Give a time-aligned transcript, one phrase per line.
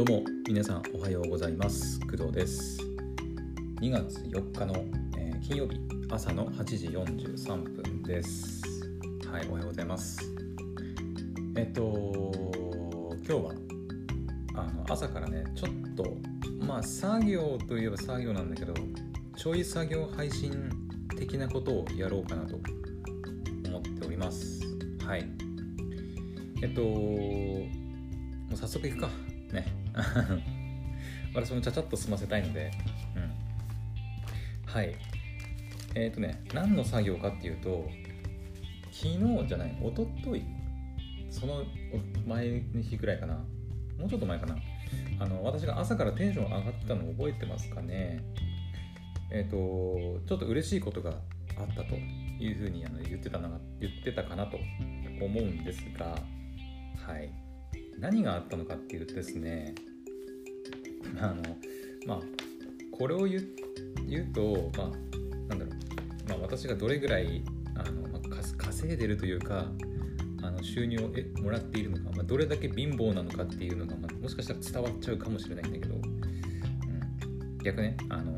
[0.00, 2.00] どうも皆さんおはようございます。
[2.00, 2.78] 工藤です。
[3.82, 4.74] 2月4日の、
[5.18, 5.78] えー金曜日
[6.10, 8.62] 朝の8時43分です。
[9.30, 10.22] はいおはようございます。
[11.54, 12.32] えっと
[13.12, 13.52] 今日は
[14.54, 16.16] あの朝からねちょっと
[16.64, 18.72] まあ作業といえば作業なんだけど
[19.36, 20.72] ちょい作業配信
[21.14, 22.58] 的なことをやろうかなと
[23.68, 24.62] 思っております。
[25.06, 25.28] はい。
[26.62, 27.68] えっとも
[28.54, 29.29] う早速いくか。
[31.34, 32.70] 私もちゃちゃっと済ませたいので。
[33.16, 33.32] うん。
[34.66, 34.94] はい。
[35.94, 37.88] えっ、とね何の作業かっていうと
[38.92, 40.44] 昨日じゃない一昨日
[41.30, 41.64] その
[42.26, 43.34] 前の日ぐらいかな。
[43.98, 44.56] もうちょっと前かな。
[45.20, 48.22] あの私が朝からテンション上がってたの覚えてますかね。
[49.30, 49.56] えっ、と
[50.26, 51.10] ちょっと嬉しいことが
[51.56, 53.48] あったというふうにあの言ってたな
[53.80, 54.58] 言ってたかなと
[55.20, 56.16] 思うんですが
[57.06, 57.32] はい。
[57.98, 59.74] 何があったのかっていうとですね
[61.18, 61.42] あの
[62.06, 62.20] まあ
[62.92, 64.88] これを言うとまあ
[65.48, 67.42] なんだろう、まあ、私がどれぐらい
[67.74, 68.20] あの、まあ
[68.56, 69.66] 稼いでるというか
[70.42, 78.36] あの収入をえもらっているのか、まあ、どれだけ貧乏なのかっていうのが、まあ、もしかしたら伝わっちゃうかもしれないんだけど、うん、逆ねあの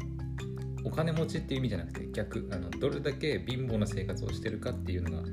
[0.85, 5.29] お金持ちっていう意味じゃなくて逆あのどれだけ貧乏な生活をしてるかっていうのが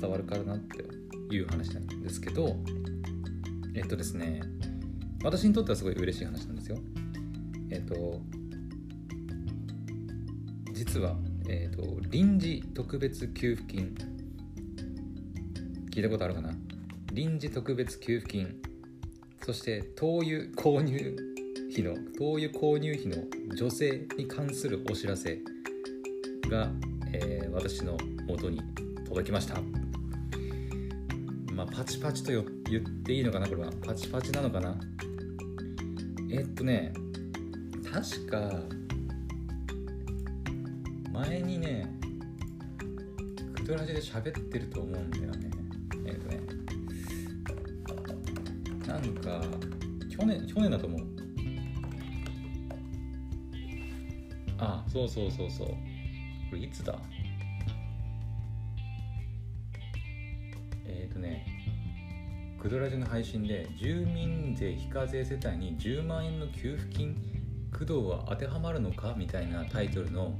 [0.00, 0.84] 伝わるからなって
[1.34, 2.56] いう話なんですけど。
[3.74, 4.42] えっとですね
[5.22, 6.78] 私にとってはすごい嬉しい話なんですよ。
[7.70, 8.20] えっと
[10.72, 11.16] 実は、
[11.48, 13.94] えっと、臨時特別給付金。
[15.90, 16.54] 聞いたことあるかな？
[17.12, 18.56] 臨時特別給付金。
[19.44, 21.16] そして灯油購入
[21.70, 25.38] 費の灯油購入費の助成に関するお知らせ
[26.50, 26.70] が、
[27.12, 28.62] えー私の元に
[29.04, 29.60] 届きました。
[31.52, 32.42] まあパチパチと言
[32.80, 33.46] っていいのかな？
[33.46, 33.70] これは。
[33.84, 34.74] パチパチなのかな？
[36.34, 36.94] えっとね
[37.92, 38.50] 確か
[41.12, 41.86] 前にね
[43.54, 45.50] クドラジで喋ってると思うんだよね。
[46.06, 46.40] えっとね
[48.86, 49.42] なんか
[50.08, 51.00] 去年去年だと思う。
[54.56, 55.68] あそうそうそうそう。
[55.68, 55.76] こ
[56.52, 56.98] れいつだ？
[60.86, 61.51] えっ、とね
[62.62, 67.16] クドラジの配信で住民税非課税世帯に10万円の給付金
[67.72, 70.32] 工藤は当てはまるのかみたいなタイトルの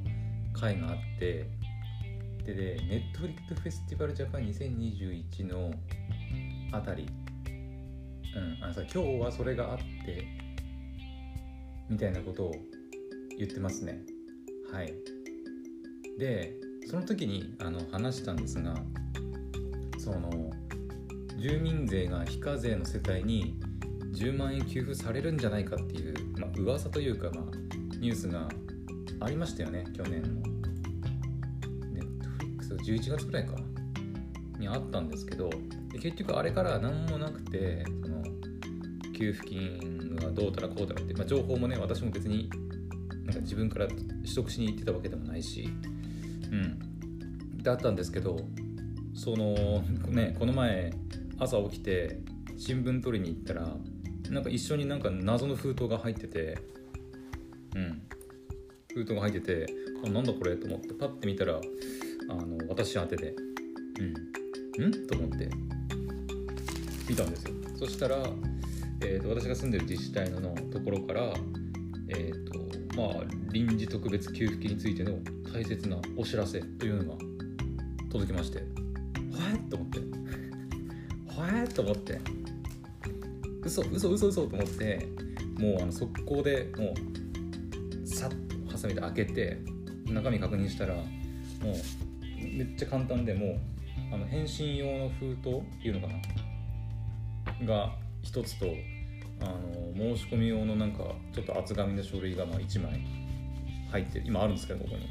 [0.52, 1.48] 回があって
[2.44, 5.72] ででネットフリックフェスティバルジャパン2021の
[6.70, 7.08] あたり。
[8.36, 10.24] うんあのさ今日はそれがあって
[11.90, 12.54] みたいなことを
[13.36, 13.98] 言ってますね。
[14.72, 14.94] はい。
[16.20, 16.54] で
[16.86, 18.76] その時にあの話したんですが
[19.98, 20.52] その
[21.42, 23.56] 住民税が非課税の世帯に
[24.14, 27.44] 10万円給付されるんじゃないかっていう、まあ噂というか、まあ、
[27.98, 28.48] ニュースが
[29.18, 30.28] ありましたよね去年の
[31.90, 33.56] ネットフリックス11月くらいか。
[34.60, 35.50] にあったんですけど
[36.00, 38.22] 結局あれから何もなくてその
[39.12, 42.48] 給付金がどうたらこうたらって、まあ、情報もね私も別に
[43.24, 44.00] なんか自分から取
[44.32, 45.68] 得しに行ってたわけでもないし
[46.52, 46.78] うん。
[47.60, 48.38] だったんですけど
[49.14, 50.92] そのねこの前
[51.42, 52.20] 朝起きて
[52.56, 53.76] 新聞取りに行ったら
[54.30, 56.56] なんか一緒になんか謎の封筒が入ってて
[57.74, 58.02] うん。
[58.94, 59.66] 封筒が入ってて
[60.04, 61.60] あなんだこれと思ってパッて見たら
[62.28, 63.34] あの私宛てで
[64.78, 64.86] うん。
[64.86, 65.06] ん？
[65.08, 65.50] と思って
[67.08, 67.54] 見たんですよ。
[67.76, 68.18] そしたら、
[69.00, 71.34] えー、と私が住んでる自治体のところから
[72.08, 72.60] えっ、と
[72.96, 75.18] まあ臨時特別給付金についての
[75.52, 77.18] 大切なお知らせというのが
[78.10, 78.64] 届きましては
[79.52, 80.41] えと思って。
[81.40, 82.20] えと思って。
[83.64, 85.06] 嘘嘘嘘嘘と思って
[85.58, 89.58] もうあの速攻でもうさっとハサミで開けて
[90.06, 91.04] 中身確認したらもう
[92.40, 96.12] めっちゃ簡単でもうあの返信用の封筒っていうのか
[97.60, 97.66] な？
[97.66, 97.92] が
[98.22, 98.66] 一つと
[99.40, 103.00] あの申し込み用のなんかちょっと厚紙の書類がまあ1枚
[103.92, 105.08] 入ってる今あるんですけどここに。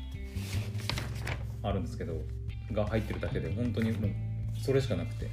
[1.63, 2.13] あるんですけど
[2.73, 4.11] が入ってるだけで本当にもう
[4.59, 5.27] それしかなくて。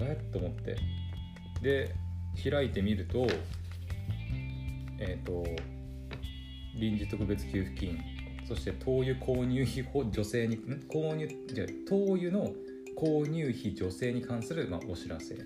[0.00, 0.76] えっと思って。
[1.62, 1.94] で
[2.50, 3.26] 開いてみると
[4.98, 5.44] えっ、と
[6.78, 7.98] 臨時特別給付金
[8.48, 12.52] そして灯油購入費補助成に購入じゃ灯油の
[12.96, 15.38] 購入費助成に関する、まあ、お知らせっ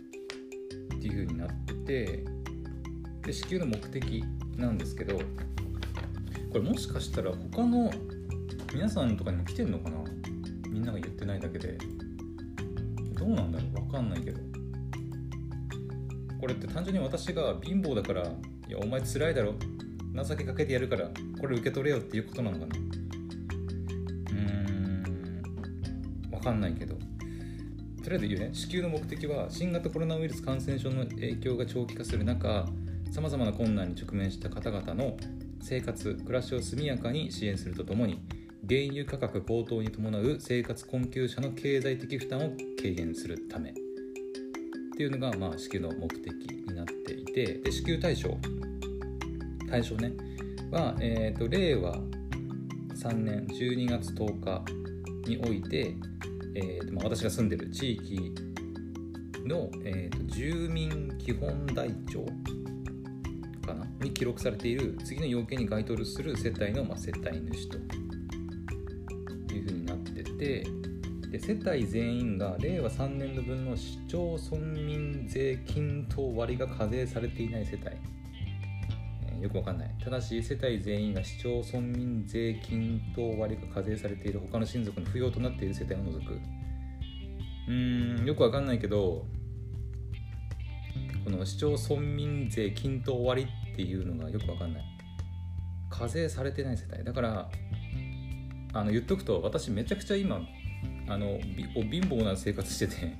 [1.00, 2.24] ていう風になってて
[3.22, 4.24] で支給の目的
[4.56, 5.22] なんですけどこ
[6.54, 7.90] れもしかしたら他の
[8.72, 9.98] 皆さんとかにも来てんのかな？
[10.70, 11.76] みんなが言ってないだけで。
[13.18, 13.75] どうなんだろう？
[13.86, 14.40] わかんないけど。
[16.40, 18.26] これって単純に私が貧乏だからい
[18.70, 19.54] やお前辛いだろ。
[20.24, 21.10] 情けかけてやるから
[21.40, 22.76] これ受け取れよっていうことなのかな。
[24.30, 24.34] う
[26.30, 26.30] ん。
[26.32, 26.94] わかんないけど。
[28.02, 28.50] とりあえず言うね。
[28.52, 32.66] 支給の目的は新型コロナウイルス感染症の影響が長期化する中
[33.10, 35.16] さまざまな困難に直面した方々の
[35.60, 38.20] 生活暮らしを速やかに支援するとともに
[38.68, 43.70] 原油価格高騰に伴う生活困窮者の経済的負担を軽減するため。
[43.70, 43.72] っ
[44.96, 47.58] ていうのが、まあ、支給の目的になっていて。
[47.58, 48.36] で支給対象。
[49.70, 50.12] 対象ね。
[50.72, 51.96] は、えーと、令和
[52.96, 54.40] 3年12月10
[55.24, 55.94] 日において、
[56.56, 58.34] えーとまあ、私が住んでる地域
[59.44, 62.24] の、えーと、住民基本台帳
[63.64, 63.86] かな？
[64.00, 64.98] に記録されている。
[65.04, 68.05] 次の要件に該当する世帯の、まあ、世帯主と。
[69.56, 70.66] いうふうになってて
[71.30, 77.96] で世帯全員が令和3年度分の市町村民税金等割が課税されていない世帯、
[79.28, 79.90] えー、よくわかんない。
[80.02, 86.34] ただし世帯全員が市町村民税金等割が課税されている他の親族の扶養となっている世帯を除く。
[87.68, 89.26] うーんよくわかんないけど
[91.24, 94.84] この市町村民税均等割っていうのがよくわかんない。
[95.90, 97.02] 課税されてない世帯。
[97.02, 97.50] だから
[98.80, 100.40] あの言っとくと私めちゃくちゃ今
[101.08, 101.38] あの
[101.74, 103.16] 貧乏な生活してて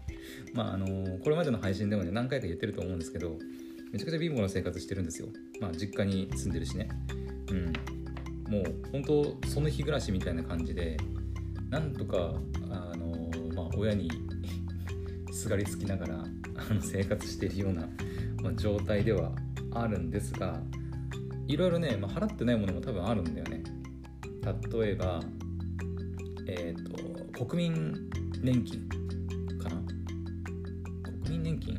[0.54, 3.38] まああのこれまでの配信でもね何回か言ってると思うんですけど
[3.92, 5.28] めちゃくちゃ貧乏な生活してるんですよ。
[5.60, 6.88] まあ実家に住んでるしね。
[7.50, 7.72] うん。
[8.52, 10.96] もう本当その日暮らしみたいな感じで
[11.70, 12.34] なんとか
[12.70, 14.10] あの、まあ、親に
[15.32, 16.24] すがりつきながら
[16.56, 17.88] あの生活しているような、
[18.42, 19.32] まあ、状態では
[19.72, 20.62] あるんですが
[21.46, 23.57] いろいろね、まあ、払ってないものも多分あるんだよね。
[24.72, 25.22] 例えば
[26.46, 26.82] えっ、
[27.34, 27.94] と国民
[28.42, 28.88] 年金
[29.58, 29.82] かな。
[31.24, 31.78] 国民年金？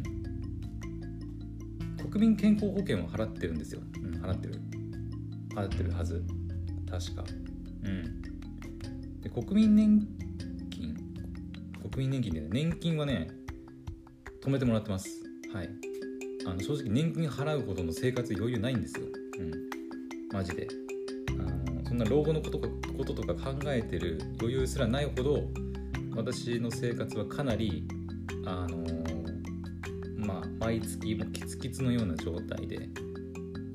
[2.12, 4.56] 国民健康保険を払ってるんですよ、うん、払ってる。
[5.56, 6.24] 払ってるはず。
[6.89, 7.24] 確か。
[7.83, 8.21] うん。
[9.21, 10.07] で国民年
[10.69, 10.95] 金？
[11.92, 13.30] 国民年金で、ね、年金はね
[14.44, 15.10] 止めてもらってます。
[15.54, 15.69] はい。
[16.45, 19.06] あの正直年金払うほどの生活余裕ないんですよ。
[19.39, 19.51] うん。
[20.31, 20.68] マジで。
[22.00, 22.69] な老後のことこ
[23.06, 25.44] ととか考えてる余裕すらないほど
[26.16, 27.86] 私の生活はかなり
[28.46, 32.90] あのー、まあ毎月もキツキツのような状態で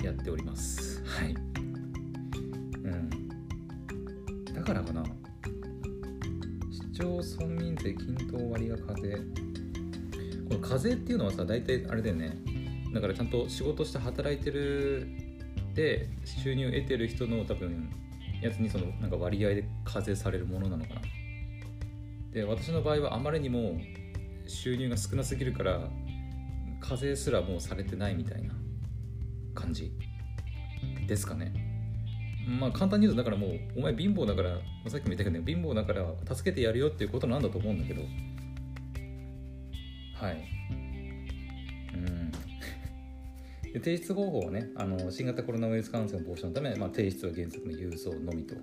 [0.03, 1.03] やっております。
[1.05, 1.35] はい。
[2.83, 3.11] うん。
[4.55, 5.05] だからかな。
[6.71, 9.17] 市町村民税均等割が課税
[10.49, 12.39] この課税っていうのはさ大体あれだよね。
[12.93, 15.09] だからちゃんと仕事して働いてる
[15.75, 17.91] で収入を得てる人の多分
[18.45, 21.01] やつにそのなんか割合で課税されるものなのかな。
[22.31, 23.81] で私の場合はあまりにも
[24.47, 25.89] 収入が少なすぎるから
[26.81, 28.55] 課税すらもうされてないみたいな
[29.55, 29.93] 感じ。
[31.07, 31.53] ですかね。
[32.47, 34.59] まあ簡単に言うとだからもうお前貧乏だから
[34.89, 36.05] さっきも言ったけどね貧乏だから
[36.35, 38.03] 助けてやるよっていうことなんだと思うんだけど。
[40.15, 40.45] はい。
[43.75, 48.55] で提出方法はねあの新型コロナウイルス感染防止のため、まあ、提出は原則の郵送のみと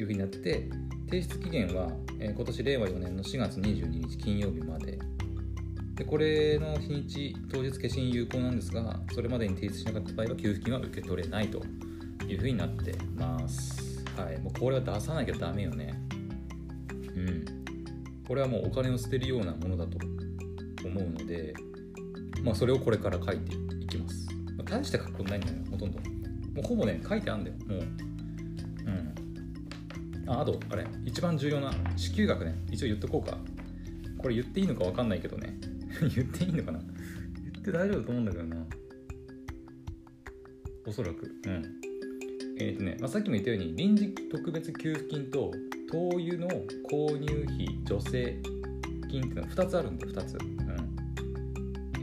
[0.00, 0.70] いうふうになってて
[1.10, 4.98] 提出期限は、えー、今年令和4年の4月22日金曜日まで。
[5.94, 11.62] でこれの日にち当日消印有効なんですがそれまでに提出しなかった場合は給付金は受け取れないと
[12.26, 14.02] いうふうになってます。
[14.16, 14.38] はい。
[14.38, 15.92] もうこれは出さなきゃダメよね。
[17.14, 17.44] うん。
[18.26, 19.98] これはもうお金を捨てるようなものだと
[20.86, 21.52] 思うので
[22.42, 24.19] まあそれをこれから書いていきます。
[24.70, 25.98] 大した格好ないんだよほとんど。
[25.98, 26.04] も
[26.58, 27.78] うほぼね書いてあんだよもう。
[27.78, 29.14] うん。
[30.28, 32.54] ああとあれ一番重要な支給額ね。
[32.70, 33.36] 一応言っとこうか。
[34.18, 35.58] これ言っていいのか分かんないけどね。
[36.14, 36.78] 言っていいのかな。
[37.52, 38.66] 言って大丈夫だと思うんだけどな。
[40.86, 41.26] おそらく。
[41.46, 41.80] うん。
[42.58, 45.50] えっ、ー、とね、まあ、さっきも言ったように臨時特別給付金と
[45.90, 46.48] 灯油の
[46.90, 48.38] 購入費助成
[49.08, 50.38] 金っていうのは2つあるんだ2つ。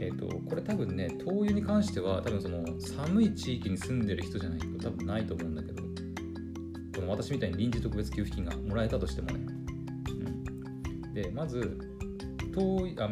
[0.00, 5.82] えーと、これ多分ね灯油に関しては多分その寒い地域に住んでる人じゃないと多分ないと思うんだけど
[6.94, 9.46] この私みたいに臨時特別給付金がもらえたとしてもね、
[11.04, 11.78] うん、でまず
[12.54, 13.10] 灯油あ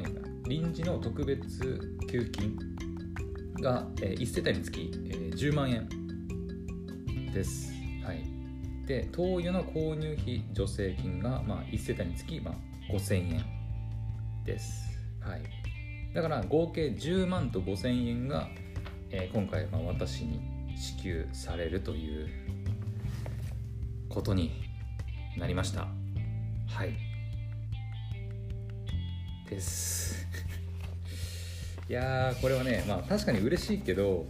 [0.49, 2.57] 臨時の特別給付金
[3.61, 5.89] が、えー、1世帯につき、えー、10万円
[7.33, 7.73] です。
[8.05, 8.25] はい。
[8.87, 13.45] で灯油の購入費助成金が、まあ、1世帯につき、まあ、5000円
[14.45, 14.87] です。
[15.21, 15.56] はい。
[16.17, 18.49] だから合計10万と5000円が、
[19.11, 20.41] えー、今回まあ私に
[20.75, 22.29] 支給されるという
[24.09, 24.51] ことに
[25.37, 25.89] なりました。
[26.69, 26.95] はい。
[29.51, 30.27] です。
[31.87, 34.27] いやこれはねまあ確かに嬉しいけど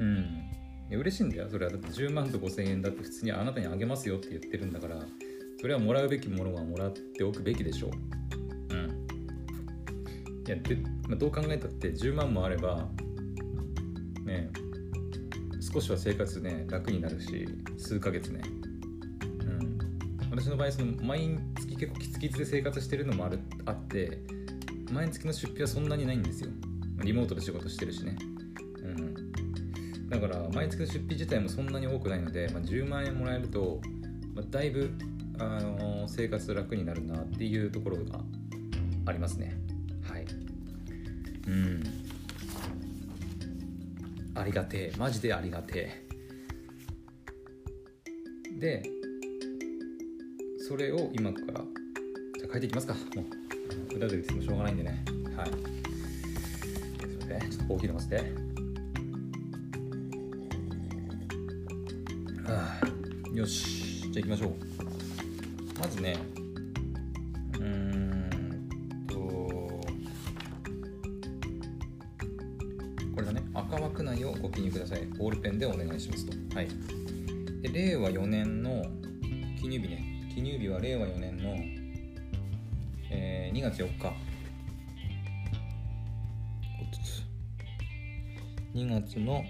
[0.00, 0.50] うん。
[0.90, 1.48] 嬉しいんだよ。
[1.48, 5.06] それはだって10万と5000円だって普通にあなたにあげますよって言ってるんだから
[5.60, 8.31] それはもらうべきものはもらっておくべきでしょう。
[10.52, 10.76] やで、
[11.08, 12.88] まあ、どう考えたって10万もあれば
[14.24, 14.50] ね
[15.60, 18.42] 少しは生活ね楽になるし数ヶ月ね。
[19.40, 19.78] うん。
[20.30, 24.18] 私の場合その毎月結構キツキツで生活してるのもあるあって
[24.90, 26.50] 毎月の出費はそんなにないんですよ。
[27.02, 28.16] リモートで仕事してるしね。
[28.82, 30.08] うん。
[30.10, 33.80] だから毎月の出費自体もそんなに多くないので、まあ、10万円もらえると、
[34.34, 34.90] まあ、だいぶ、
[35.38, 38.20] あの生活楽になるなっていうところが
[39.06, 39.56] ありますね。
[40.02, 40.26] はい。
[41.46, 41.82] うん。
[44.34, 44.96] ありがてえ。
[44.98, 46.02] マジでありがてえ。
[48.58, 48.82] で
[50.68, 52.94] それを今からじゃあ変えていきますか。
[52.94, 55.04] もう歌で言ってもしょうがないんでね。
[55.36, 55.50] はい。
[55.50, 55.58] すい
[57.18, 58.16] ませんちょっとコーヒー飲ませて。
[62.46, 64.10] はあよし。
[64.12, 64.54] じゃあ行きましょう。
[65.80, 66.16] まずね
[77.72, 78.82] 令和4年の
[79.58, 80.04] 記入日ね。
[80.34, 81.56] 記入日は令和4年の、
[83.10, 84.12] えー2月4日。
[88.74, 89.42] 2月の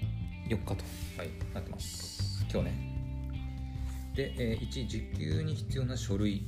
[0.48, 0.76] 4日と、
[1.18, 2.46] はい、なってます。
[2.48, 2.94] 今日ね。
[4.14, 6.46] で、えー1時給に必要な書類。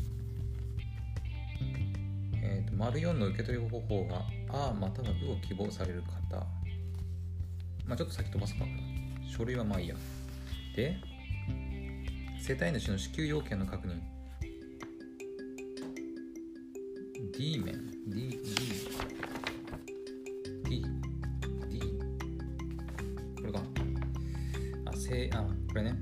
[2.41, 4.23] えーと丸4の受け取り方法が
[4.71, 6.47] 「あ」または「う」を希望される方。
[7.85, 8.65] まあちょっと先飛ばすか。
[9.27, 9.97] 書類はまあいいや。
[10.77, 11.14] で
[12.47, 13.95] 世帯主の支給要件の確認。
[17.33, 17.91] D 面。
[18.07, 18.55] D D
[20.63, 20.85] D
[21.71, 21.81] D
[23.41, 23.63] これか。
[24.85, 25.97] あせあこれね。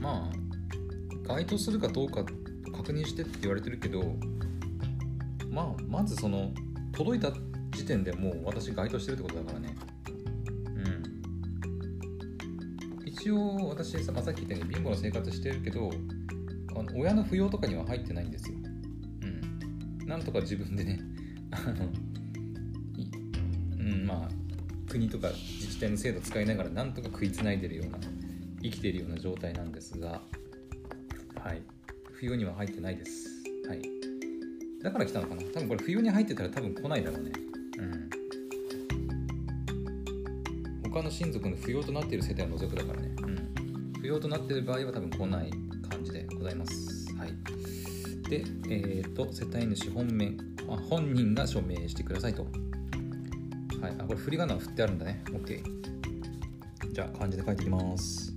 [0.00, 2.24] まあ該当するかどうか
[2.76, 4.16] 確認してって言われてるけど
[5.48, 6.52] まあまずその
[6.90, 7.30] 届いた
[7.70, 9.76] 時点でもう私該当してるってことだからね。
[13.24, 15.90] 一応私さ,、まあ、さっき言ったように貧乏な生活してるけど
[16.76, 18.58] あの親の扶養とかには入ってないんですよ
[19.22, 21.00] うんなんとか自分でね
[21.50, 21.88] あの
[23.78, 24.28] うんまあ
[24.90, 27.98] 国とか自治体の制度使いながらなんとか食いつないでるような
[28.62, 30.20] 生きてるような状態なんですが
[31.42, 31.62] はい
[32.12, 33.26] 冬には入ってないです
[33.66, 33.80] はい
[34.82, 37.32] だから来たのかな多分これ冬に入ってたら多分来ないだろうね
[37.78, 38.13] うん
[40.94, 43.10] 他の親族の扶養となっている世帯を除くだからね。
[43.20, 44.00] うん。
[44.00, 45.50] 扶養となっている場合は多分来ない
[45.90, 47.12] 感じでございます。
[47.16, 47.30] はい。
[48.30, 52.44] でえっ、と世帯主本面あ本人が署名してくださいと。
[53.82, 53.94] はい。
[53.98, 55.24] あこれ振り仮名振ってあるんだね。
[55.30, 55.64] OK
[56.92, 58.32] じゃあ漢字で書いていきます。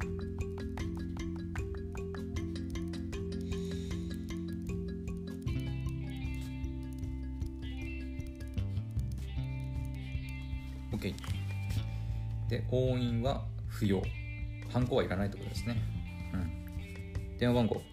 [10.91, 11.37] オッケー
[12.49, 14.01] で押印は不要。
[14.69, 15.77] ハンコはいらないってことですね。
[16.33, 17.37] うん。
[17.37, 17.75] 電話番号。
[17.75, 17.83] ちょっ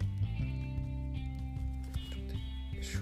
[2.10, 3.00] と待ってよいしょ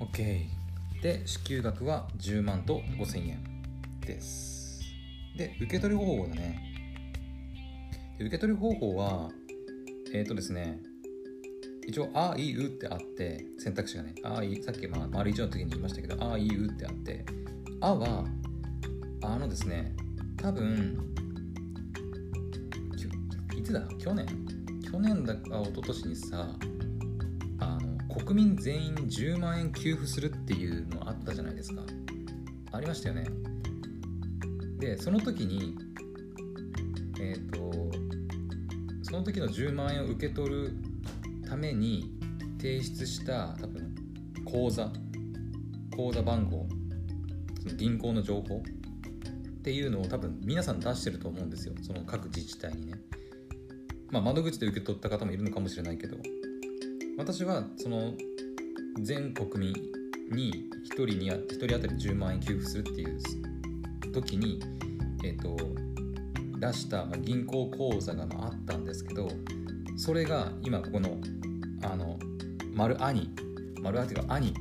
[0.00, 3.42] オッケーで支給額は10万と5000円
[4.00, 4.80] です。
[5.36, 6.60] で受け取り方法だね。
[8.20, 9.30] 受け取り方法は
[10.12, 10.78] えっ、ー、とですね
[11.86, 17.24] 一応「あいう」ってあって選択肢がね「あい」さっき、まあ、丸一の時に言いましたけど「あいう」ってあって
[17.80, 18.26] 「あ」は
[19.22, 19.94] あのですね
[20.36, 21.14] 多分
[23.56, 23.86] いつだ？
[23.98, 24.26] 去年？
[24.82, 26.48] 去年だか一昨年にさ
[27.58, 31.82] あの国民全員10万円給付するっていうのあったじゃないですか。
[32.72, 33.26] ありましたよね。
[34.78, 35.76] でその時に
[37.20, 37.72] えっ、と
[39.02, 40.72] その時の10万円を受け取る
[41.54, 42.10] ために
[42.58, 43.94] 提出した多分
[44.44, 44.90] 口座
[45.96, 46.66] 口座番号
[47.62, 51.74] その銀行の情報っていうのを多分皆さん出してると思うんですよ。
[51.80, 52.94] その各自治体にね。
[54.10, 56.16] まあ窓口で受け取った方もいるのかもしれないけど。
[57.16, 58.14] 私はその
[59.00, 59.72] 全国民
[60.32, 64.60] に1人に1人当たり10万円給付するっていう時に
[65.22, 65.56] えっ、と
[66.58, 69.28] 出した銀行口座があったんですけど
[69.96, 71.18] それが今ここの
[71.82, 72.18] あの
[72.74, 73.30] 丸「あ」に
[73.80, 74.54] 丸「あ」っていうか「あ」に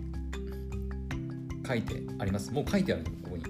[1.68, 2.52] 書いてあります。
[2.52, 3.44] もう書いてあるのここに。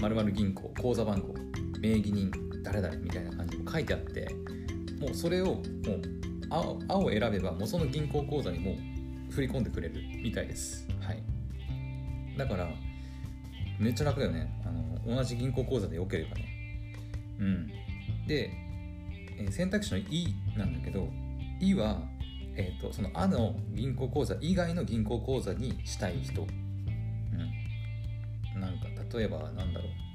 [0.00, 1.34] 丸々銀行口座番号
[1.78, 2.30] 名義人
[2.62, 4.34] 誰々みたいな感じも書いてあって
[4.98, 5.62] もうそれをもう
[6.48, 8.72] 青青を選べばもうその銀行口座にも
[9.28, 10.86] う振り込んでくれるみたいです。
[11.00, 11.22] はい。
[12.36, 12.68] だから
[13.78, 14.50] めっちゃ楽だよね。
[14.64, 16.44] あの同じ銀行口座でよければね。
[17.38, 17.70] うん。
[18.26, 18.50] で、
[19.50, 21.08] 選択肢の「い」なんだけど
[21.60, 22.02] 「い」は、
[22.56, 26.42] えー、とその「あ」の銀行口座以外の銀行口座にしたい人。
[26.42, 26.44] う
[28.58, 28.60] ん。
[28.60, 30.10] なんか例えばなんだろう。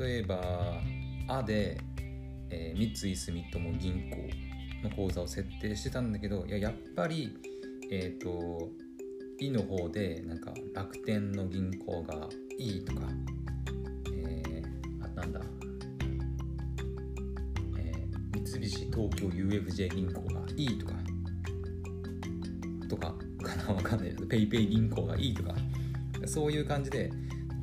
[0.00, 0.80] 例えば
[1.28, 1.78] 「あ」で、
[2.50, 4.16] えー三井住友銀行
[4.82, 7.36] の口座を設定してたんだけどいややっぱり
[7.90, 8.70] えっ、と
[9.38, 13.02] 「い」の方でなんか楽天の銀行がいいとか
[14.14, 15.40] えー、あなんだ
[18.60, 20.92] 菱東京 UFJ 銀行がいいとか
[22.88, 24.10] とかかなわかんない。
[24.10, 25.54] けどペイペイ銀行がいいとか
[26.26, 27.10] そういう感じで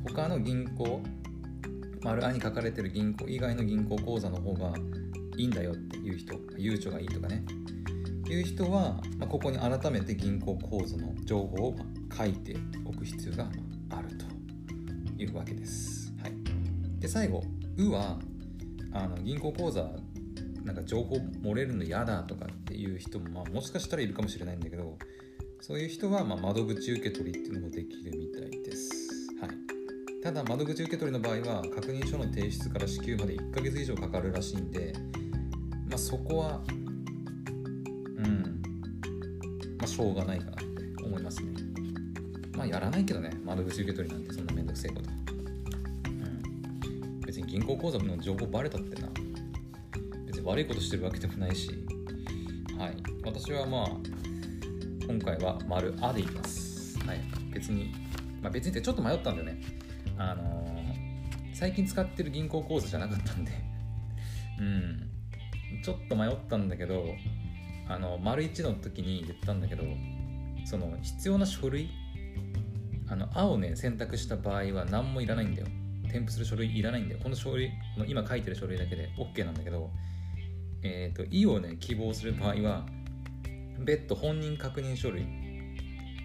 [0.04, 1.00] 他の銀行
[2.02, 4.72] 丸あに書かれてる銀行以外の銀行口座の方が
[5.36, 7.44] いいんだよっていう人ゆうちょがいいとかね。
[8.28, 11.76] いう人は、まあ、ここに改めて銀行口座の情報を
[12.16, 13.48] 書いておく必要が
[13.90, 14.26] あると
[15.22, 16.12] いうわけです。
[16.22, 16.32] はい、
[17.00, 17.42] で最後
[17.78, 18.18] 「う」は
[18.92, 19.90] あの銀行口座
[20.68, 24.98] なんか情報漏れるの嫌だとかっていう人も、まあ、もしかしたらいるかもしれないんだけど
[25.62, 29.08] そういう人はま窓口受け取りっていうのもできるみたいです。
[29.40, 34.92] はい、ただ窓口受け取りの場合は確認書の提出から支給まで1ヶ月以上かかるらしいんで、
[35.88, 38.60] まあ、そこはうん
[39.78, 41.52] まあしょうがないかなって思いますね。
[42.54, 45.10] まあやらないけどね窓口受け取りなんてそんなめんどくせえこと。
[46.10, 49.08] うん、別に銀行口座の情報バレたってな
[50.48, 51.70] 悪いことしてるわけでもないし。
[52.78, 52.96] はい。
[53.22, 53.88] 私はまあ
[55.06, 56.98] 今回は丸「あ」でいきます。
[57.00, 57.20] はい。
[57.52, 57.92] 別に
[58.40, 59.60] まあ別にってちょっと迷ったんだよね。
[60.16, 60.78] あのー
[61.52, 63.52] 最近使ってる銀行口座じゃなかったんで。
[64.60, 65.10] うん。
[65.82, 67.14] ちょっと迷ったんだけど
[67.88, 69.82] あの丸1の時に言ったんだけど
[70.64, 71.90] その必要な書類
[73.06, 75.66] あの「あ」をね選択した場合は何もいらないんだよ。
[76.10, 77.20] 添付する書類いらないんだよ。
[77.22, 79.90] この書類の今書いてる書類だけで OK なんだけど
[80.82, 82.86] えっ、と「い」をね希望する場合は
[83.80, 85.22] 別途本人確認書類、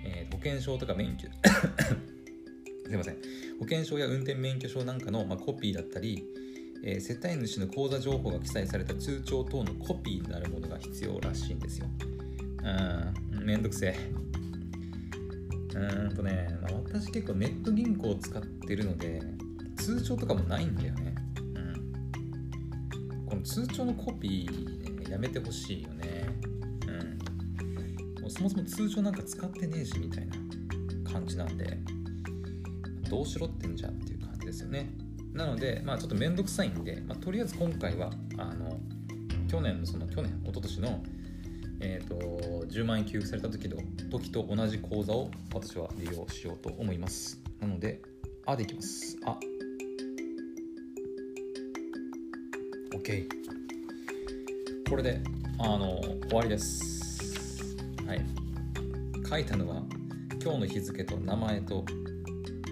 [0.05, 1.27] えー保険証とか免許。
[2.85, 3.15] すいません。
[3.59, 6.25] 保険証や運転免許証なんかの、まあ、コピーだったり、
[6.83, 11.87] えー世帯主の口座情報が記載された通帳等のコピーになるものが必要らしいんですよ。
[12.63, 13.95] うんめんどくせえ。
[15.73, 19.21] うーんとね、まあ、私結構ネット銀行を使ってるので
[19.75, 21.12] 通帳とかもないんだよね。
[23.43, 26.25] 通帳のコピー、ね、やめてほしいよね。
[26.88, 28.21] うん。
[28.21, 30.36] もうそもそも通帳なんか使ってねえしみたいな
[31.12, 31.77] 感じなんで
[33.10, 34.89] どうしろってんじゃんっていう感じですよね。
[35.34, 38.79] なのでまあちょっとめんどくさいんで、まあ、とりあえず今回はあの
[39.47, 41.03] 去年のその去年一昨年の
[41.86, 43.75] えー、と10万円給付された時と
[44.10, 47.41] 時と同じ口座を私は利用しようと思います。
[47.60, 48.01] なので
[48.47, 49.38] 「あ」でいきます「あ」
[52.93, 53.27] OK
[54.88, 55.19] これで
[55.58, 57.75] あの終わりです。
[58.06, 58.21] はい。
[59.27, 59.82] 書いたのは
[60.43, 61.84] 今日の日付と名前と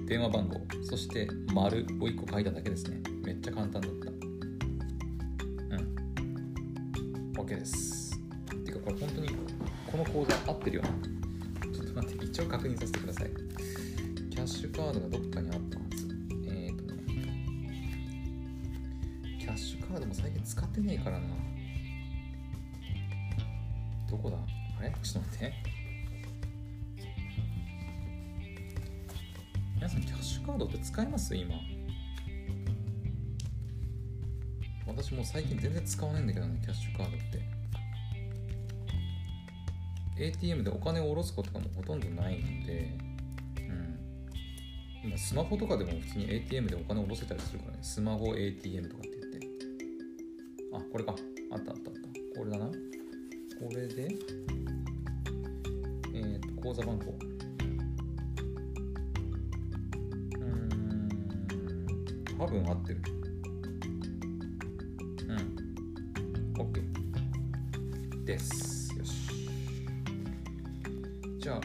[0.05, 3.01] 電話番号そして丸を1個書いただけですね。
[3.23, 4.11] めっちゃ簡単だった。
[4.11, 4.13] う
[5.79, 7.33] ん。
[7.37, 8.19] OK です。
[8.63, 9.29] てかこれ本当に
[9.91, 10.89] この口座合ってるよな。
[11.73, 13.31] ちょっと待って一応確認させてください。
[14.29, 15.80] キャッシュカードがどっかにあった。
[20.51, 21.27] 使ってねえからな。
[24.09, 24.35] どこだ？
[24.79, 24.91] あれ？
[25.01, 25.53] ちょっと待って。
[29.75, 31.33] 皆さんキャッシュカードって使います？
[31.33, 31.55] 今。
[34.85, 37.19] 私もう最近全然使わないんだけどねキャッシュカードっ
[40.17, 40.25] て。
[40.25, 42.97] ATM でお金を下ろすことがもほとんどないので、
[43.57, 43.97] うん、
[45.05, 47.79] 今スマホとかでも普通に ATM でお金を下ろせたりするからね。
[47.81, 49.03] スマホ ATM とか。
[50.73, 51.15] あこれか。
[51.51, 52.39] あったあったあった。
[52.39, 52.65] これだな。
[52.67, 52.73] こ
[53.75, 54.15] れで
[56.13, 57.13] えっ、と口座番号。
[60.39, 61.09] うん。
[62.37, 63.01] 多分合ってる。
[65.27, 66.53] うん。
[66.61, 68.97] OK です。
[68.97, 69.29] よし。
[71.39, 71.61] じゃあ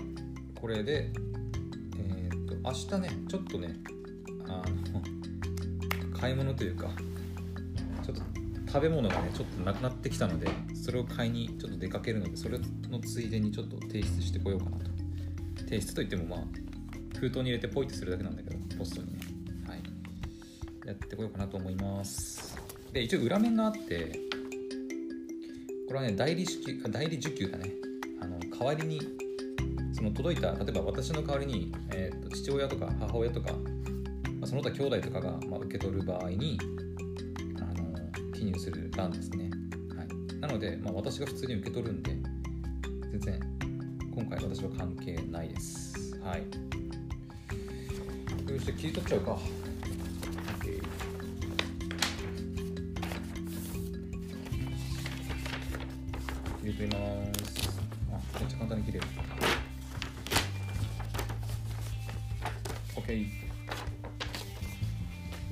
[0.61, 1.11] これで
[1.99, 3.77] えーと明日ねちょっとね
[4.49, 5.03] あの
[6.19, 6.91] 買い物というか
[8.67, 14.87] 食べ物がねちょっとなくなってきたのでそれを買いにちょっと出かけるのでそれのついでにちょっと提出してこようかなと。
[15.67, 16.41] 提出といってもまあ
[17.19, 19.19] 封筒に入れてポイってするだけなんだけどポストにね。
[19.67, 19.83] はい。
[20.87, 22.57] やってこようかなと思います。
[22.93, 24.21] で一応裏面があって
[25.89, 27.73] これはね代理支給代理受給だね。
[28.21, 29.01] あの代わりに
[29.93, 33.59] その届いた例えば私の代わりに、えーと、父親とか母親とか、ま
[34.43, 36.59] あ、その他兄弟とかが、まあ、受け取る場合に
[38.47, 39.51] 記入する欄ですね、
[39.97, 42.13] はい、なので、まあ、私が普通に受け取るんで
[43.11, 43.41] 全然
[44.15, 46.45] 今回私は関係ないですはい
[48.47, 49.39] そして切り取っちゃうか
[56.61, 57.01] 切り取りま
[57.35, 57.81] す
[58.13, 59.07] あめっちゃ簡単に切れる
[62.95, 63.29] OK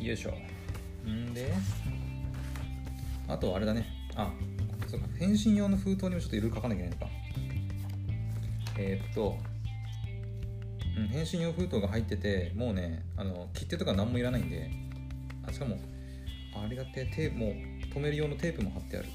[0.01, 0.35] よいしょ
[1.11, 1.53] んで
[3.29, 3.87] あとあれだね。
[4.17, 4.33] あ
[4.87, 5.07] そうか。
[5.19, 7.13] 返信用の封筒にもちょっといろいろ書かなきゃいけないのか。
[8.77, 9.39] えー、っと、
[10.97, 14.71] うん、返信用封筒が入っててもうねあの切手とか何もいらないんで
[15.47, 15.79] あしかも
[16.57, 17.53] ありがてテープも
[17.95, 19.09] 止める用のテープも貼ってある。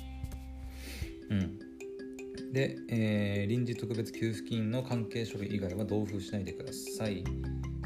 [1.29, 1.59] うん。
[2.53, 7.23] で、えー、臨時特別給付金の関係書類以外は同封しないでください。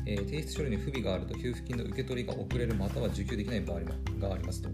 [0.05, 3.81] えー、提出書類に不備があると給付金の受け取りが遅れるまたは受給できない場合
[4.19, 4.69] がありますと。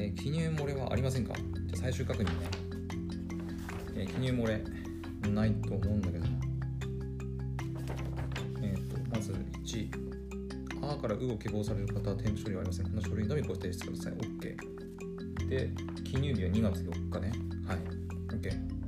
[0.00, 1.34] えー、記入漏れはありませんか？
[1.66, 2.32] じゃ最終確認ね。
[3.96, 4.64] え記入漏れ
[5.30, 6.24] ないと思うんだけど。
[8.62, 9.32] えっ、と、まず
[9.62, 9.90] 1、
[10.90, 12.86] あからうを希望される方は添付書類はありません。
[12.86, 14.12] この書類のみご提出ください。
[14.14, 15.48] OK。
[15.48, 15.70] で、
[16.02, 17.32] 記入日は2月4日ね。
[17.66, 17.78] はい。
[18.28, 18.80] OK。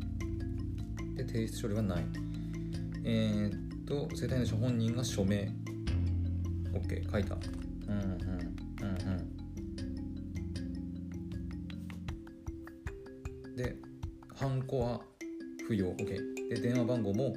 [1.14, 2.05] で提出処理はない
[3.05, 5.53] えー、っと世帯主本人が署名
[6.72, 7.37] OK 書いた
[14.72, 15.00] ハンコは
[15.68, 15.88] 不要。
[15.92, 16.06] OK
[16.48, 17.37] で電話番号も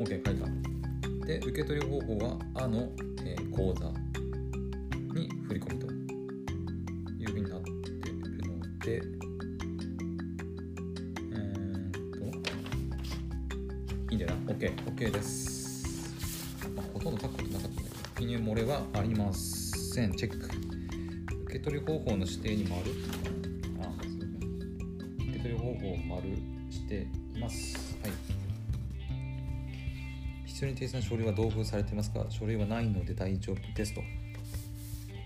[0.00, 0.36] OK 書い。
[1.20, 2.92] たで受け取り方法は「あ」の、
[3.24, 3.92] えー、口座
[5.14, 5.86] に振り込みと
[7.22, 9.02] いうふうになっているので
[14.10, 17.88] いいんだよな OK OK です、まあ、ほとんど書くことなかったね
[18.18, 20.14] 記入漏れはありません。
[20.16, 20.74] チェック。
[21.54, 23.43] 受け取り方法の指定に丸あ受け取り方法
[25.92, 26.30] を丸
[26.70, 27.96] しています。
[28.02, 28.12] はい。
[30.46, 34.02] 必要に提出の書類は同封されていますが書類はないので大丈夫ですと。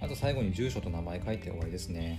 [0.01, 2.19] あと最後に住所と名前書いて終わりですね。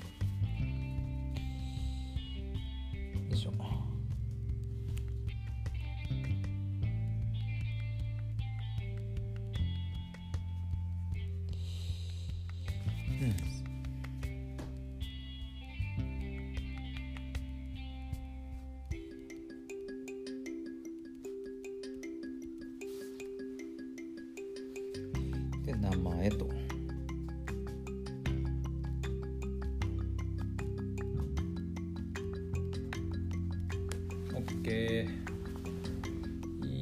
[34.39, 35.09] OK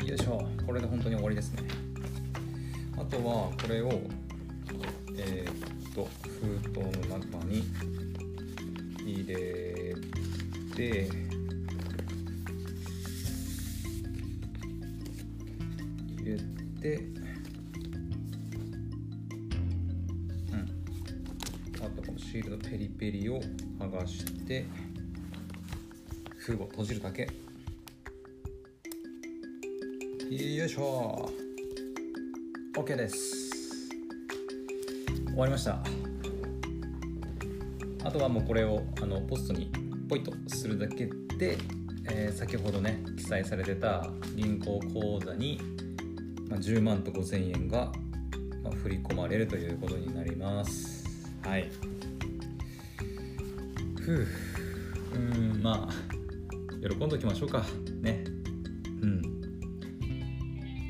[0.08, 0.48] よいしょ。
[0.66, 1.64] これで本当に終わりですね。
[2.98, 3.90] あとはこれを
[5.18, 6.08] えー、っと
[6.40, 7.64] 封筒の中に
[9.04, 9.36] 入れ
[10.76, 11.08] て
[16.18, 16.38] 入れ
[16.82, 17.02] て
[22.18, 23.42] シールドペリペリを
[23.80, 24.66] 剥がして
[26.38, 27.47] 封を閉じるだけ。
[30.68, 31.32] いしょ
[32.76, 33.90] OK です。
[35.28, 35.82] 終わりました。
[38.04, 39.72] あとはもうこれをあのポストに
[40.10, 41.06] ポイッとするだけ
[41.38, 41.58] で、
[42.10, 45.60] えー、先ほどね記載されてた銀行口座に、
[46.50, 47.92] まあ、10万と5000円が、
[48.64, 51.06] まあ、振り込まれるということになります。
[51.44, 51.72] はい。
[54.02, 54.28] ふう。
[55.16, 57.66] うんまあ喜んどきましょうか。
[58.02, 58.37] ね。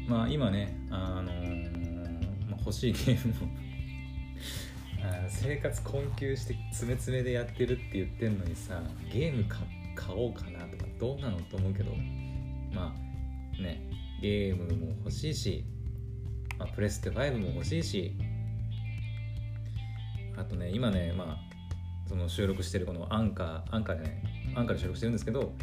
[0.08, 3.68] まあ今ねあのー、まあ、欲しいゲームも
[5.30, 9.46] 生活困窮して詰め詰めでやってるって言ってんのにさゲーム
[9.96, 11.92] 買おうかなとかどうなのと思うけど
[12.74, 13.82] まあね
[14.22, 15.66] ゲームも欲しいし、
[16.58, 18.16] まあ、プレステ5も欲しいし
[20.38, 21.38] あとね今ねまあ
[22.08, 24.24] その収録してるこのアンカーアンカーでね
[24.56, 25.54] アンカーで収録してるんですけど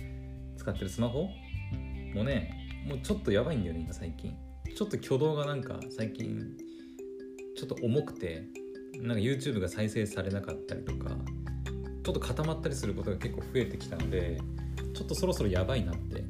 [0.56, 1.28] 使ってるスマホ
[2.14, 4.36] もねもうちょっとやばいんだよね今最近。
[4.74, 6.56] ちょっと挙動がなんか最近
[7.56, 8.48] ちょっと重くて
[8.98, 11.10] なんか YouTube が再生されなかったりとか
[12.02, 14.40] ちょっと固まったりすることが結構増えてきたので
[14.94, 16.24] ちょっとそろそろやばいなって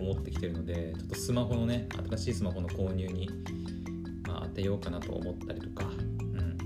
[0.00, 3.28] 思ってきてるのでちょっとスマホのね新しいスマホの購入に、
[4.26, 6.56] まあ、当てようかなと思ったりとかうん。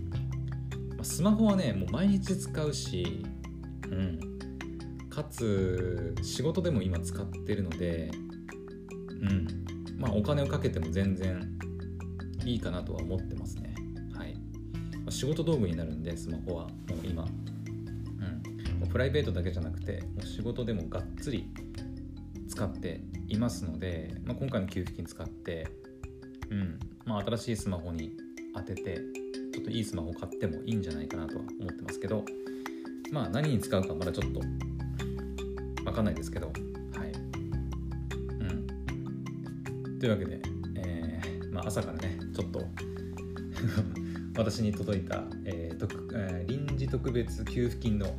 [0.99, 3.25] まスマホはねもう毎日使うし、
[3.91, 4.21] うん、
[5.09, 8.11] かつ仕事でも今使ってるので
[9.23, 9.47] うん。
[9.99, 11.41] まあお金をかけても全然
[12.45, 13.75] いいかなとは思ってますね。
[14.17, 14.37] はい。
[15.09, 17.25] 仕事道具になるんでスマホはもう今。
[17.25, 18.79] うん。
[18.81, 21.51] もうプライベートだけじゃなくてもう仕事でもがっつり
[22.49, 25.69] 使っていますので、まあ、今回の給付金使って
[26.51, 26.79] うん。
[27.05, 28.13] まあ新しいスマホに
[28.55, 29.01] 当てて
[29.53, 32.25] ちょっといいスマホ買ってもいいんじゃないかなとは思ってますけど
[33.11, 34.41] まあ何に使うかまだちょっと
[35.85, 36.53] 分かんないですけど
[40.03, 40.41] というわけで、
[40.75, 42.67] えーまあ、朝からねちょっと
[44.37, 48.17] 私に届いた、えー特えー臨時特別給付金の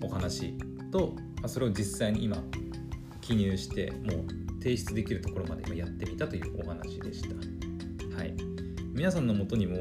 [0.00, 0.56] お話
[0.90, 2.42] と、まあ、それを実際に今
[3.20, 8.16] 記入してもう提出できるところまで今やってみたというお話でした。
[8.16, 8.34] はい。
[8.94, 9.78] 皆さんのもとにもう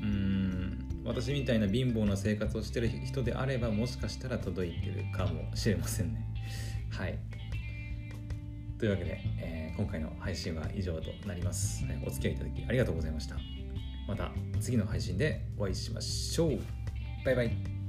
[0.00, 6.24] ーん私みたいな貧乏な生活をしてる人であればもしかしたら届いてるかもしれませんね。
[6.90, 7.18] はい。
[8.78, 13.36] というわけで、えーえー今回の配信は以上となります、はいお付き合いいただきありがとうございました。
[14.06, 16.58] また次の配信でお会いしましょう。
[17.24, 17.81] バイバイ。